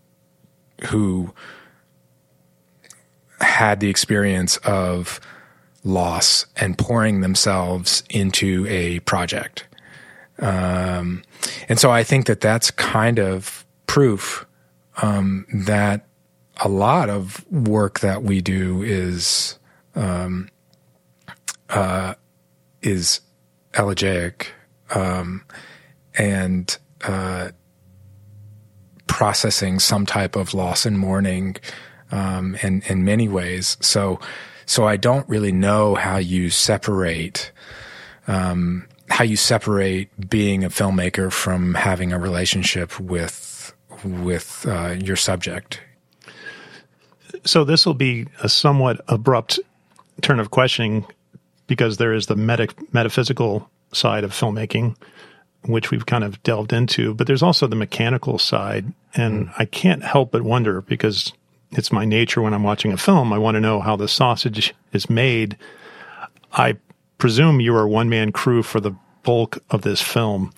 [0.90, 1.34] who
[3.42, 5.20] had the experience of
[5.84, 9.66] loss and pouring themselves into a project.
[10.40, 11.24] Um,
[11.68, 14.46] and so I think that that's kind of proof
[15.02, 16.06] um, that
[16.62, 19.59] a lot of work that we do is
[20.00, 20.50] um,
[21.70, 22.16] uh,
[22.82, 23.22] is
[23.78, 24.52] elegiac
[24.96, 25.44] um,
[26.16, 27.50] and uh,
[29.08, 31.58] processing some type of loss and mourning
[32.12, 33.78] um, in in many ways.
[33.82, 34.20] So
[34.66, 37.52] so I don't really know how you separate
[38.28, 45.16] um, how you separate being a filmmaker from having a relationship with with uh, your
[45.16, 45.82] subject.
[47.46, 49.60] So this will be a somewhat abrupt
[50.22, 51.06] turn of questioning
[51.68, 54.96] because there is the meta- metaphysical side of filmmaking,
[55.66, 58.92] which we've kind of delved into, but there's also the mechanical side.
[59.14, 59.54] And mm.
[59.58, 61.32] I can't help but wonder because
[61.72, 63.32] it's my nature when I'm watching a film.
[63.32, 65.58] I want to know how the sausage is made.
[66.52, 66.78] I
[67.18, 70.52] presume you are one man crew for the bulk of this film.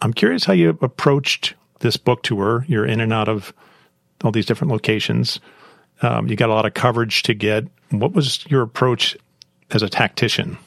[0.00, 2.64] I'm curious how you approached this book tour.
[2.68, 3.54] You're in and out of
[4.22, 5.40] all these different locations.
[6.02, 7.66] Um, you got a lot of coverage to get.
[7.90, 9.16] What was your approach
[9.70, 10.58] as a tactician?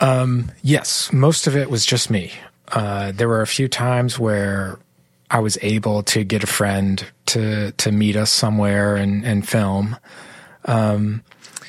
[0.00, 2.32] Um, yes, most of it was just me.
[2.68, 4.78] Uh, there were a few times where
[5.30, 9.96] I was able to get a friend to to meet us somewhere and, and film.
[10.64, 11.22] Um,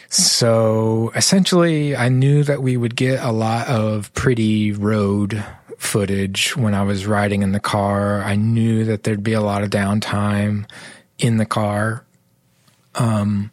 [0.10, 5.44] so essentially, I knew that we would get a lot of pretty road
[5.78, 8.22] footage when I was riding in the car.
[8.22, 10.70] I knew that there'd be a lot of downtime
[11.20, 12.04] in the car.
[12.98, 13.52] Um,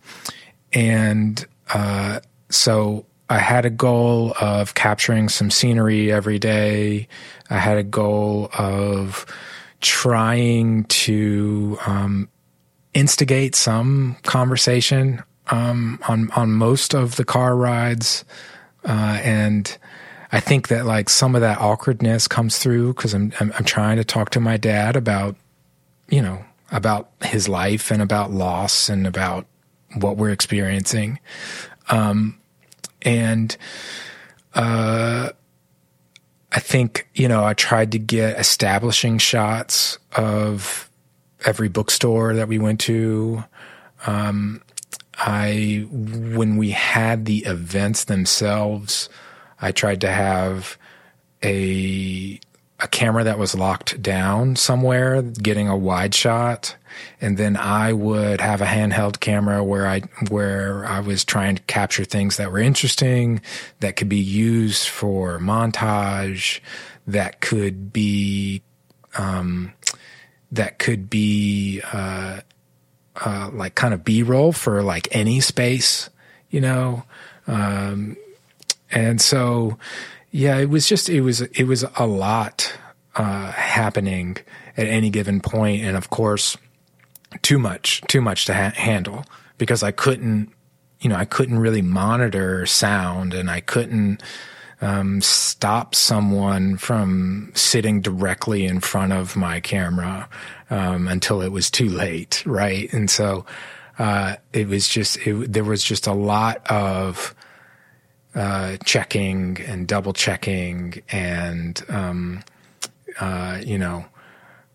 [0.72, 7.08] and uh, so I had a goal of capturing some scenery every day.
[7.50, 9.26] I had a goal of
[9.80, 12.28] trying to um,
[12.94, 18.24] instigate some conversation um, on on most of the car rides,
[18.84, 19.76] uh, and
[20.32, 23.96] I think that like some of that awkwardness comes through because I'm, I'm I'm trying
[23.98, 25.36] to talk to my dad about
[26.08, 26.44] you know
[26.74, 29.46] about his life and about loss and about
[29.98, 31.18] what we're experiencing,
[31.88, 32.38] um,
[33.02, 33.56] and
[34.54, 35.30] uh,
[36.52, 40.88] I think, you know, I tried to get establishing shots of
[41.44, 43.44] every bookstore that we went to.
[44.06, 44.62] Um,
[45.14, 49.08] I, when we had the events themselves,
[49.60, 50.78] I tried to have
[51.42, 52.38] a
[52.80, 56.76] a camera that was locked down somewhere, getting a wide shot,
[57.20, 61.62] and then I would have a handheld camera where I where I was trying to
[61.62, 63.40] capture things that were interesting,
[63.80, 66.60] that could be used for montage,
[67.06, 68.62] that could be
[69.16, 69.72] um,
[70.50, 72.40] that could be uh,
[73.24, 76.10] uh, like kind of B roll for like any space,
[76.50, 77.04] you know,
[77.46, 78.16] um,
[78.90, 79.78] and so
[80.34, 82.76] yeah, it was just it was it was a lot
[83.14, 84.36] uh, happening
[84.76, 86.56] at any given point, and of course,
[87.42, 89.24] too much too much to ha- handle
[89.58, 90.52] because I couldn't
[90.98, 94.24] you know I couldn't really monitor sound, and I couldn't
[94.80, 100.28] um, stop someone from sitting directly in front of my camera
[100.68, 102.92] um, until it was too late, right?
[102.92, 103.46] And so
[104.00, 107.36] uh, it was just it, there was just a lot of
[108.34, 112.42] uh, checking and double checking and um,
[113.20, 114.04] uh, you know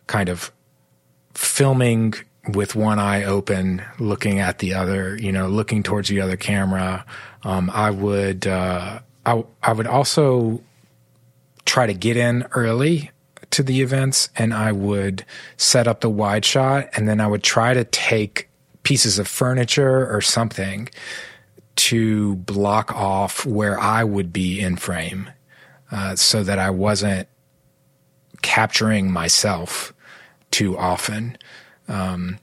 [0.08, 0.52] kind of
[1.34, 2.14] filming
[2.54, 7.06] with one eye open looking at the other you know looking towards the other camera.
[7.44, 10.62] Um, i would uh, I, I would also
[11.66, 13.12] try to get in early
[13.52, 15.26] to the events and i would
[15.58, 18.50] set up the wide shot and then i would try to take
[18.84, 20.90] pieces of furniture or something
[21.80, 25.30] to block off where I would be in frame
[25.92, 27.30] uh, so that I wasn't
[28.42, 29.94] capturing myself
[30.52, 31.38] too often,
[31.88, 32.38] um,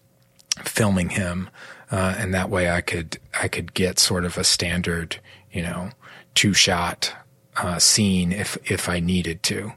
[0.65, 1.51] filming him.
[1.91, 5.21] Uh, and that way I could, I could get sort of a standard,
[5.53, 5.91] you know,
[6.35, 7.13] two shot,
[7.59, 9.73] uh, scene if, if I needed to.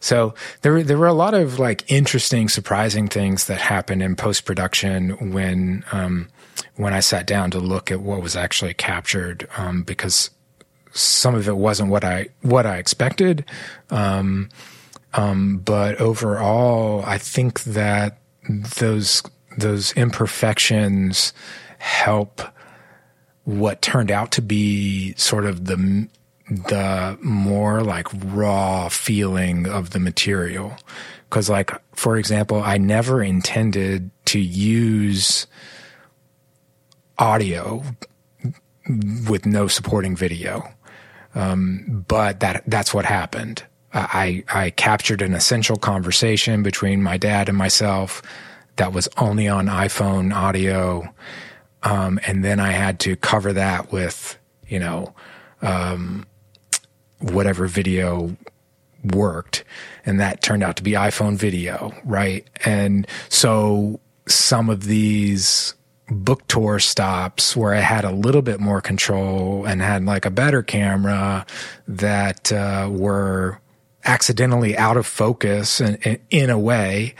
[0.00, 4.44] So there, there were a lot of like interesting, surprising things that happened in post
[4.44, 6.28] production when, um,
[6.76, 10.30] when I sat down to look at what was actually captured, um, because
[10.92, 13.44] some of it wasn't what I what I expected.
[13.90, 14.48] Um,
[15.14, 18.18] um, but overall, I think that
[18.48, 19.22] those
[19.56, 21.32] those imperfections
[21.78, 22.42] help
[23.44, 26.08] what turned out to be sort of the
[26.48, 30.76] the more like raw feeling of the material.
[31.30, 35.46] Cause like, for example, I never intended to use
[37.18, 37.82] audio
[39.28, 40.68] with no supporting video.
[41.34, 43.62] Um, but that, that's what happened.
[43.92, 48.22] I, I captured an essential conversation between my dad and myself
[48.76, 51.12] that was only on iPhone audio.
[51.82, 54.38] Um, and then I had to cover that with,
[54.68, 55.14] you know,
[55.62, 56.26] um,
[57.20, 58.36] whatever video
[59.02, 59.64] worked.
[60.04, 62.46] And that turned out to be iPhone video, right?
[62.64, 65.74] And so some of these
[66.08, 70.30] book tour stops where I had a little bit more control and had like a
[70.30, 71.44] better camera
[71.88, 73.60] that uh, were
[74.04, 77.14] accidentally out of focus and, in a way,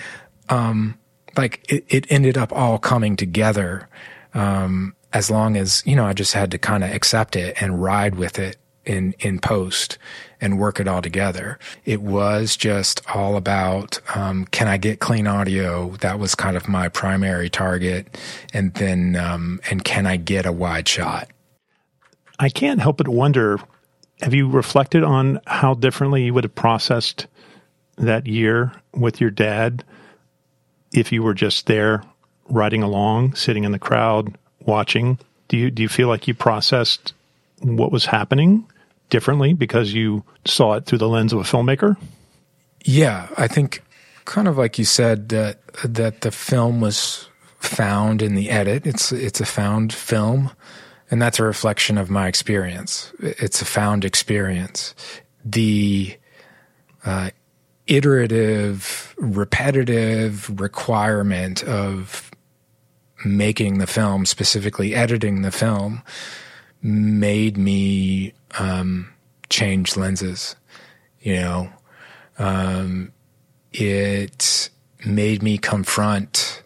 [0.49, 0.99] um,
[1.37, 3.89] like it, it, ended up all coming together.
[4.35, 7.83] Um, as long as, you know, I just had to kind of accept it and
[7.83, 9.99] ride with it in, in post
[10.41, 11.59] and work it all together.
[11.85, 15.91] It was just all about, um, can I get clean audio?
[16.01, 18.19] That was kind of my primary target.
[18.53, 21.29] And then, um, and can I get a wide shot?
[22.39, 23.59] I can't help but wonder
[24.23, 27.27] have you reflected on how differently you would have processed
[27.97, 29.85] that year with your dad
[30.93, 32.03] if you were just there
[32.49, 35.19] riding along, sitting in the crowd, watching?
[35.49, 37.13] Do you do you feel like you processed
[37.61, 38.67] what was happening
[39.11, 41.97] differently because you saw it through the lens of a filmmaker?
[42.85, 43.83] Yeah, I think
[44.25, 47.29] kind of like you said that that the film was
[47.59, 48.87] found in the edit.
[48.87, 50.51] It's it's a found film
[51.11, 53.13] and that's a reflection of my experience.
[53.21, 54.95] It's a found experience.
[55.45, 56.17] The
[57.05, 57.31] uh,
[57.87, 62.31] iterative, repetitive requirement of
[63.25, 66.03] making the film, specifically editing the film,
[66.83, 69.13] made me um,
[69.49, 70.57] change lenses.
[71.21, 71.71] You know,
[72.39, 73.13] um,
[73.73, 74.71] it
[75.05, 76.63] made me confront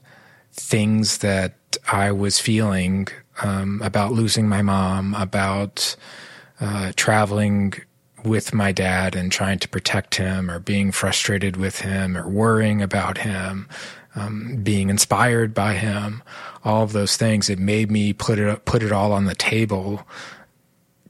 [0.52, 1.54] things that
[1.90, 3.08] I was feeling
[3.42, 5.96] um, about losing my mom, about
[6.60, 7.74] uh, traveling
[8.22, 12.82] with my dad and trying to protect him, or being frustrated with him, or worrying
[12.82, 13.66] about him,
[14.14, 16.22] um, being inspired by him.
[16.64, 17.48] All of those things.
[17.48, 20.06] It made me put it put it all on the table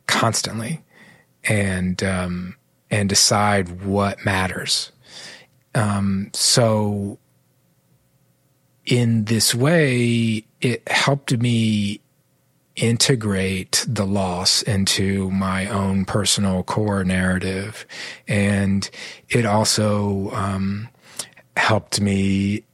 [0.06, 0.82] constantly,
[1.44, 2.56] and um,
[2.90, 4.92] and decide what matters.
[5.74, 7.18] Um, so
[8.86, 12.00] in this way, it helped me
[12.76, 17.86] integrate the loss into my own personal core narrative.
[18.26, 18.88] And
[19.28, 20.88] it also um,
[21.56, 22.64] helped me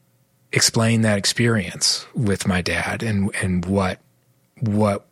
[0.56, 4.00] explain that experience with my dad and, and what,
[4.60, 5.06] what,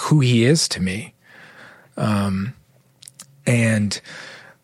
[0.00, 1.14] who he is to me.
[1.96, 2.54] Um,
[3.46, 4.00] and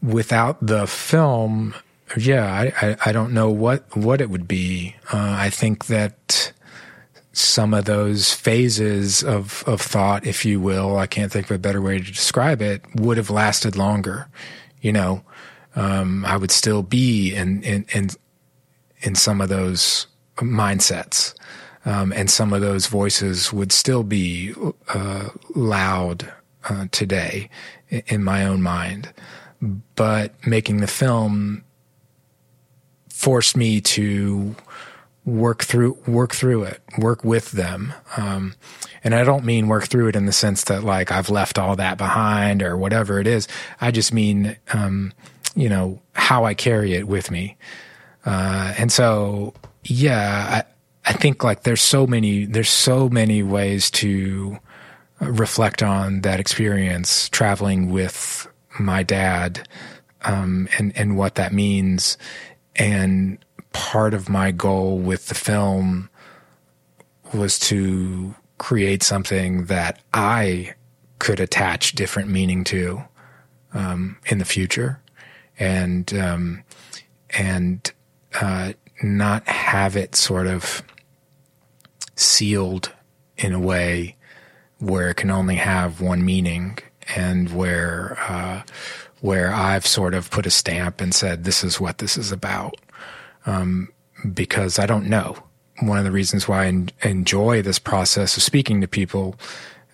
[0.02, 1.76] without the film,
[2.16, 4.96] yeah, I, I, I, don't know what, what it would be.
[5.12, 6.52] Uh, I think that
[7.32, 11.58] some of those phases of, of thought, if you will, I can't think of a
[11.58, 14.26] better way to describe it, would have lasted longer.
[14.80, 15.22] You know,
[15.76, 18.08] um, I would still be in, in, in,
[19.00, 21.34] in some of those mindsets.
[21.84, 24.52] Um, and some of those voices would still be
[24.88, 26.30] uh, loud
[26.68, 27.48] uh, today
[27.88, 29.12] in my own mind.
[29.94, 31.64] But making the film
[33.08, 34.54] forced me to
[35.24, 37.92] work through work through it, work with them.
[38.16, 38.54] Um,
[39.04, 41.76] and I don't mean work through it in the sense that like I've left all
[41.76, 43.46] that behind or whatever it is.
[43.80, 45.12] I just mean um,
[45.54, 47.56] you know how I carry it with me.
[48.24, 49.54] Uh, and so
[49.84, 50.62] yeah,
[51.04, 54.58] I, I think like there's so many there's so many ways to
[55.20, 58.46] reflect on that experience traveling with
[58.78, 59.66] my dad
[60.22, 62.18] um, and and what that means.
[62.76, 63.38] And
[63.72, 66.10] part of my goal with the film
[67.32, 70.74] was to create something that I
[71.18, 73.02] could attach different meaning to
[73.74, 75.00] um, in the future,
[75.58, 76.62] and um,
[77.30, 77.92] and
[78.40, 78.72] uh,
[79.02, 80.82] not have it sort of
[82.16, 82.92] sealed
[83.36, 84.16] in a way
[84.78, 86.78] where it can only have one meaning,
[87.16, 88.62] and where uh,
[89.20, 92.76] where I've sort of put a stamp and said this is what this is about
[93.46, 93.88] um,
[94.34, 95.36] because I don't know
[95.80, 99.36] one of the reasons why I en- enjoy this process of speaking to people.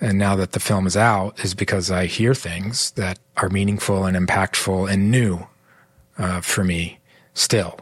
[0.01, 4.05] And now that the film is out, is because I hear things that are meaningful
[4.05, 5.47] and impactful and new
[6.19, 6.99] uh, for me
[7.33, 7.79] still.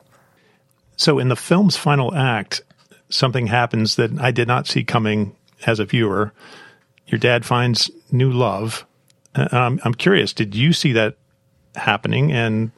[1.02, 2.62] So, in the film's final act,
[3.08, 5.34] something happens that I did not see coming
[5.66, 6.32] as a viewer.
[7.08, 8.86] Your dad finds new love.
[9.34, 11.16] Um, I'm curious, did you see that
[11.74, 12.70] happening, and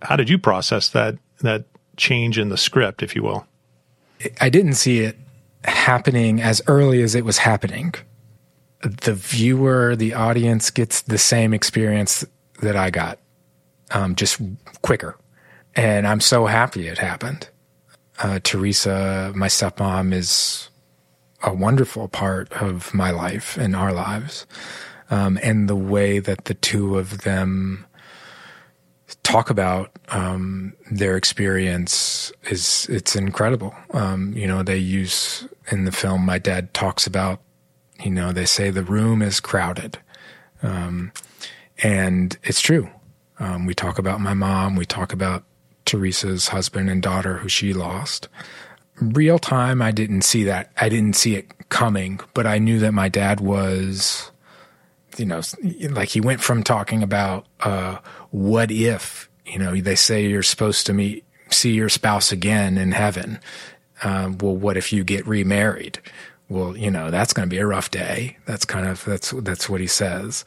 [0.00, 1.66] how did you process that that
[1.98, 3.46] change in the script, if you will?
[4.40, 5.18] I didn't see it
[5.64, 7.92] happening as early as it was happening.
[8.80, 12.24] The viewer, the audience gets the same experience
[12.62, 13.18] that I got,
[13.90, 14.40] um, just
[14.80, 15.18] quicker.
[15.74, 17.48] And I'm so happy it happened.
[18.18, 20.68] Uh, Teresa, my stepmom, is
[21.42, 24.46] a wonderful part of my life and our lives.
[25.10, 27.86] Um, and the way that the two of them
[29.22, 33.74] talk about um, their experience is it's incredible.
[33.92, 36.24] Um, you know, they use in the film.
[36.24, 37.40] My dad talks about.
[38.02, 39.98] You know, they say the room is crowded,
[40.60, 41.12] um,
[41.84, 42.88] and it's true.
[43.38, 44.74] Um, we talk about my mom.
[44.74, 45.44] We talk about
[45.92, 48.28] Teresa's husband and daughter, who she lost.
[49.00, 50.72] Real time, I didn't see that.
[50.80, 54.32] I didn't see it coming, but I knew that my dad was
[55.18, 55.42] you know,
[55.90, 57.98] like he went from talking about uh,
[58.30, 62.92] what if, you know, they say you're supposed to meet, see your spouse again in
[62.92, 63.38] heaven.
[64.02, 65.98] Uh, well, what if you get remarried?
[66.48, 68.36] Well, you know, that's going to be a rough day.
[68.46, 70.44] That's kind of that's that's what he says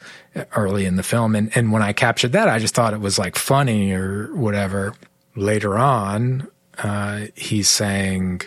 [0.54, 1.34] early in the film.
[1.34, 4.94] And and when I captured that, I just thought it was like funny or whatever.
[5.36, 8.42] Later on, uh, he's saying,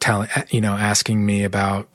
[0.00, 1.88] telling, you know, asking me about,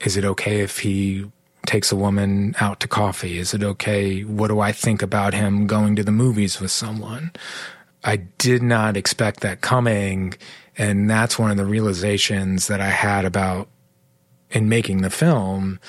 [0.00, 1.30] is it okay if he
[1.66, 3.38] takes a woman out to coffee?
[3.38, 4.22] Is it okay?
[4.22, 7.32] What do I think about him going to the movies with someone?
[8.04, 10.34] I did not expect that coming.
[10.78, 13.68] And that's one of the realizations that I had about
[14.50, 15.80] in making the film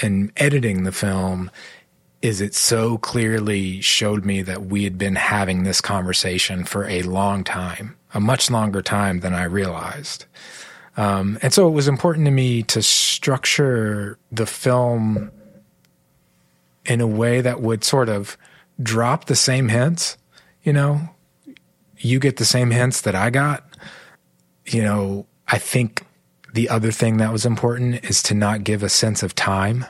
[0.00, 1.50] and editing the film
[2.20, 7.02] is it so clearly showed me that we had been having this conversation for a
[7.02, 10.24] long time, a much longer time than I realized.
[10.96, 15.30] Um, and so it was important to me to structure the film
[16.84, 18.36] in a way that would sort of
[18.82, 20.16] drop the same hints.
[20.64, 21.08] You know,
[21.98, 23.64] you get the same hints that I got.
[24.66, 26.04] You know, I think
[26.52, 29.86] the other thing that was important is to not give a sense of time,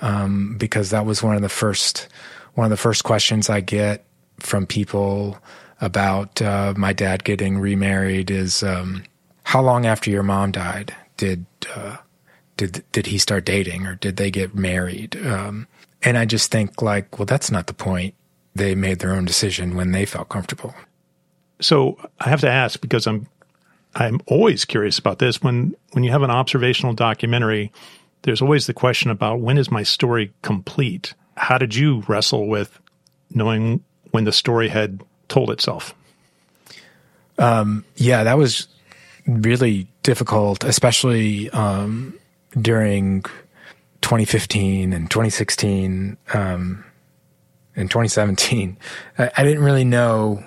[0.00, 2.08] um, because that was one of the first
[2.54, 4.04] one of the first questions I get
[4.38, 5.38] from people
[5.80, 8.62] about uh, my dad getting remarried is.
[8.62, 9.04] Um,
[9.44, 11.98] how long after your mom died did uh,
[12.56, 15.16] did did he start dating or did they get married?
[15.24, 15.66] Um,
[16.02, 18.14] and I just think like, well, that's not the point.
[18.54, 20.74] They made their own decision when they felt comfortable.
[21.60, 23.28] So I have to ask because I'm
[23.94, 25.42] I'm always curious about this.
[25.42, 27.72] When when you have an observational documentary,
[28.24, 31.14] there's always the question about when is my story complete?
[31.36, 32.80] How did you wrestle with
[33.30, 35.94] knowing when the story had told itself?
[37.38, 38.68] Um, yeah, that was
[39.26, 42.18] really difficult, especially um,
[42.58, 43.22] during
[44.00, 46.84] 2015 and 2016 um,
[47.76, 48.78] and 2017.
[49.18, 50.42] I, I didn't really know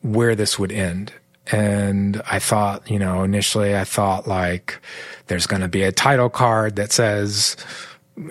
[0.00, 1.12] where this would end.
[1.50, 4.80] And I thought, you know, initially I thought like
[5.26, 7.56] there's going to be a title card that says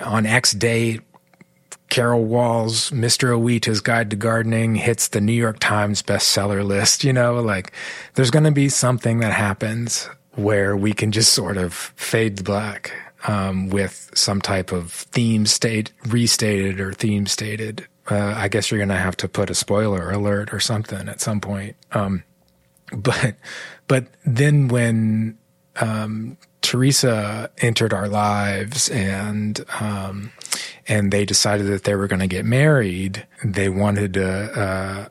[0.03, 1.01] on X date,
[1.89, 3.30] Carol Wall's Mr.
[3.30, 7.72] Owita's Guide to Gardening hits the New York Times bestseller list, you know, like
[8.15, 12.43] there's going to be something that happens where we can just sort of fade to
[12.43, 12.91] black
[13.28, 17.88] um, with some type of theme state restated or theme stated.
[18.09, 21.22] Uh, I guess you're going to have to put a spoiler alert or something at
[21.22, 21.76] some point.
[21.91, 22.24] Um,
[22.94, 23.36] but
[23.88, 25.38] but then when
[25.80, 30.32] um, Teresa entered our lives and um,
[30.88, 33.26] and they decided that they were going to get married.
[33.44, 35.10] They wanted a,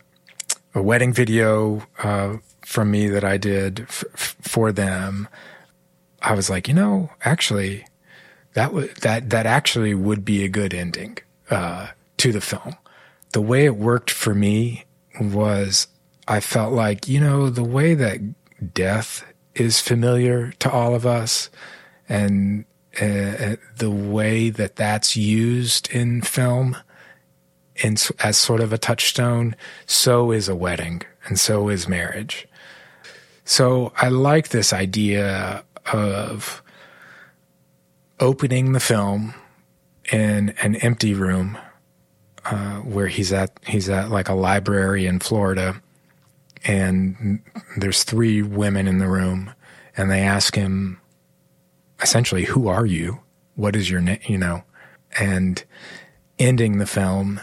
[0.74, 4.04] a, a wedding video uh, from me that I did f-
[4.40, 5.28] for them.
[6.22, 7.86] I was like, you know, actually,
[8.54, 8.72] that
[9.02, 11.18] that that actually would be a good ending
[11.50, 12.76] uh, to the film.
[13.32, 14.84] The way it worked for me
[15.20, 15.86] was
[16.28, 18.20] I felt like you know the way that
[18.74, 19.24] death
[19.54, 21.50] is familiar to all of us,
[22.08, 22.64] and
[23.00, 26.76] uh, the way that that's used in film
[27.76, 29.54] in, as sort of a touchstone,
[29.86, 32.48] so is a wedding and so is marriage.
[33.44, 36.62] So I like this idea of
[38.18, 39.34] opening the film
[40.10, 41.58] in an empty room
[42.44, 45.80] uh, where he's at he's at like a library in Florida
[46.66, 47.40] and
[47.76, 49.52] there's three women in the room
[49.96, 51.00] and they ask him
[52.02, 53.20] essentially, "Who are you?
[53.54, 54.64] What is your name?" You know,
[55.18, 55.62] and
[56.38, 57.40] ending the film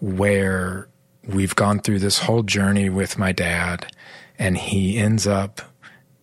[0.00, 0.88] where
[1.26, 3.94] we've gone through this whole journey with my dad,
[4.38, 5.62] and he ends up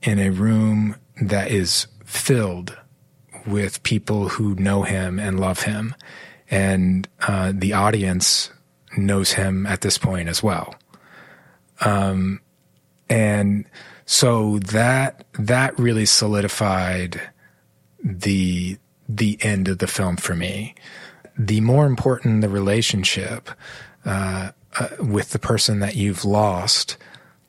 [0.02, 2.78] in a room that is filled
[3.46, 5.96] with people who know him and love him,
[6.50, 8.52] and uh, the audience
[8.98, 10.76] knows him at this point as well.
[11.82, 12.42] Um,
[13.10, 13.66] and
[14.06, 17.22] so that that really solidified
[18.04, 18.78] the
[19.08, 20.76] the end of the film for me.
[21.38, 23.50] The more important the relationship
[24.06, 26.98] uh, uh, with the person that you've lost,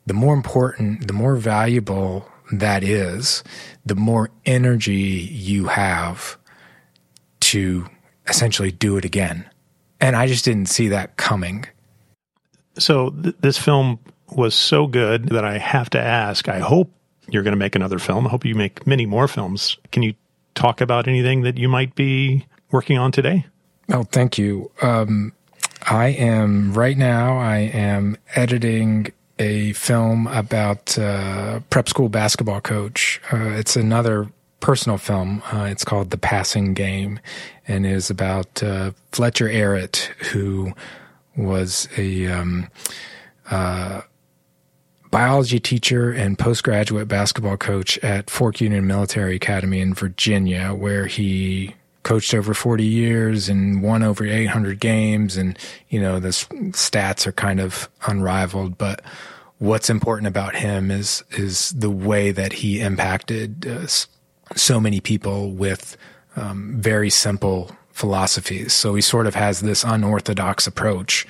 [0.05, 3.43] the more important, the more valuable that is,
[3.85, 4.93] the more energy
[5.31, 6.37] you have
[7.41, 7.87] to
[8.27, 9.49] essentially do it again.
[9.99, 11.65] And I just didn't see that coming.
[12.77, 13.99] So th- this film
[14.31, 16.47] was so good that I have to ask.
[16.47, 16.91] I hope
[17.29, 18.27] you're going to make another film.
[18.27, 19.77] I hope you make many more films.
[19.91, 20.13] Can you
[20.55, 23.45] talk about anything that you might be working on today?
[23.89, 24.71] Oh, thank you.
[24.81, 25.33] Um,
[25.89, 27.37] I am right now.
[27.37, 33.19] I am editing a film about uh, prep school basketball coach.
[33.31, 34.29] Uh, it's another
[34.59, 35.41] personal film.
[35.51, 37.19] Uh, it's called The Passing Game,
[37.67, 39.97] and is about uh, Fletcher Arritt,
[40.31, 40.73] who
[41.35, 42.67] was a um,
[43.49, 44.01] uh,
[45.11, 51.75] biology teacher and postgraduate basketball coach at Fork Union Military Academy in Virginia, where he
[52.03, 55.37] coached over 40 years and won over 800 games.
[55.37, 55.59] And,
[55.89, 59.01] you know, the stats are kind of unrivaled, but
[59.59, 63.85] what's important about him is, is the way that he impacted uh,
[64.55, 65.95] so many people with
[66.35, 68.73] um, very simple philosophies.
[68.73, 71.27] So he sort of has this unorthodox approach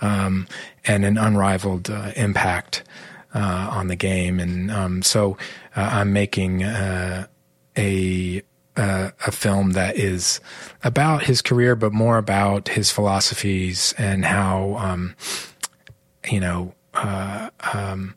[0.00, 0.46] um,
[0.86, 2.84] and an unrivaled uh, impact
[3.34, 4.40] uh, on the game.
[4.40, 5.36] And um, so
[5.76, 7.26] uh, I'm making uh,
[7.76, 8.42] a
[8.76, 10.40] uh, a film that is
[10.82, 15.14] about his career, but more about his philosophies and how um,
[16.28, 18.14] you know uh, um,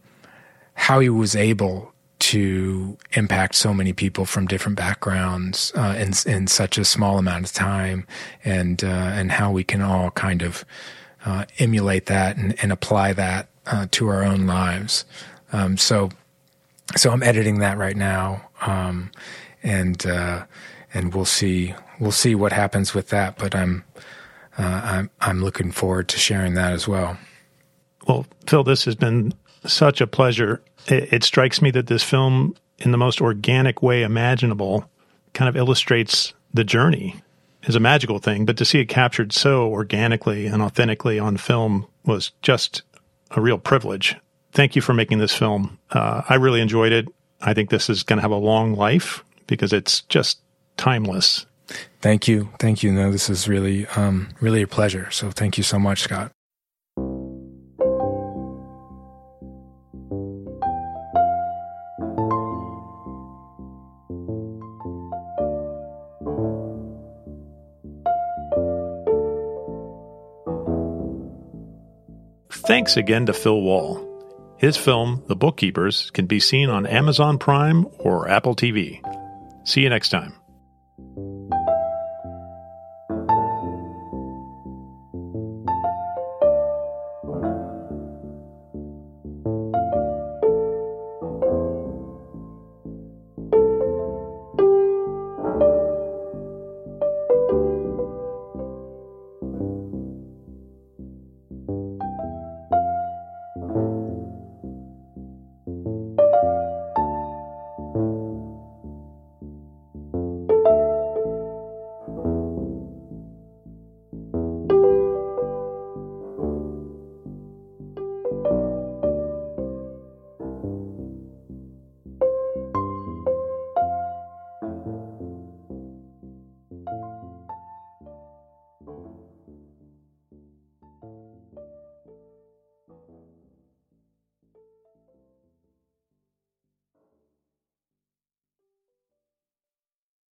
[0.74, 6.47] how he was able to impact so many people from different backgrounds uh, in in
[6.47, 8.05] such a small amount of time,
[8.43, 10.65] and uh, and how we can all kind of
[11.26, 15.05] uh, emulate that and, and apply that uh, to our own lives.
[15.51, 16.09] Um, so,
[16.95, 19.11] so I'm editing that right now, um,
[19.63, 20.45] and uh,
[20.93, 23.38] and we'll see we'll see what happens with that.
[23.38, 23.84] But I'm
[24.57, 27.18] uh, I'm I'm looking forward to sharing that as well.
[28.07, 29.34] Well, Phil, this has been
[29.65, 30.61] such a pleasure.
[30.88, 34.89] It, it strikes me that this film, in the most organic way imaginable,
[35.34, 37.22] kind of illustrates the journey
[37.63, 41.86] is a magical thing, but to see it captured so organically and authentically on film
[42.05, 42.82] was just
[43.32, 44.15] a real privilege.
[44.51, 45.78] Thank you for making this film.
[45.91, 47.07] Uh, I really enjoyed it.
[47.41, 50.39] I think this is going to have a long life because it's just
[50.78, 51.45] timeless.
[52.01, 52.49] Thank you.
[52.59, 52.91] Thank you.
[52.91, 55.11] No, this is really, um, really a pleasure.
[55.11, 56.32] So thank you so much, Scott.
[72.88, 74.55] Thanks again to Phil Wall.
[74.55, 79.01] His film, The Bookkeepers, can be seen on Amazon Prime or Apple TV.
[79.67, 80.35] See you next time.